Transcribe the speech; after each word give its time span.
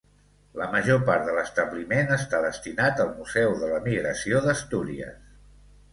La 0.59 0.67
major 0.75 1.01
part 1.09 1.27
de 1.27 1.35
l'establiment 1.35 2.09
està 2.17 2.41
destinat 2.45 3.03
al 3.05 3.13
Museu 3.19 3.55
de 3.61 3.73
l'Emigració 3.75 4.45
d'Astúries. 4.47 5.37